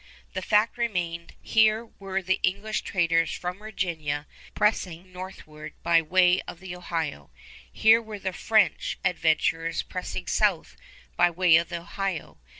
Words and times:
The 0.33 0.41
fact 0.41 0.79
remained: 0.79 1.35
here 1.43 1.85
were 1.99 2.23
the 2.23 2.39
English 2.41 2.81
traders 2.81 3.31
from 3.31 3.59
Virginia 3.59 4.25
pressing 4.55 5.11
northward 5.13 5.73
by 5.83 6.01
way 6.01 6.41
of 6.47 6.59
the 6.59 6.75
Ohio; 6.75 7.29
here 7.71 8.01
were 8.01 8.17
the 8.17 8.33
French 8.33 8.97
adventurers 9.05 9.83
pressing 9.83 10.25
south 10.25 10.75
by 11.15 11.29
way 11.29 11.55
of 11.55 11.69
the 11.69 11.81
Ohio. 11.81 12.39